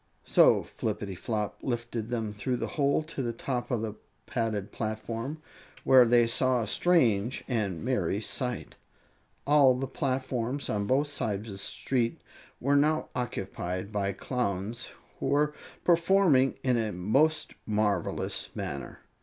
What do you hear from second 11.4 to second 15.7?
of the street were now occupied by Clowns, who were